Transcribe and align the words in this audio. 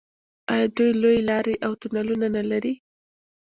آیا 0.53 0.67
دوی 0.77 0.91
لویې 1.01 1.21
لارې 1.29 1.55
او 1.65 1.71
تونلونه 1.81 2.27
نلري؟ 2.37 2.73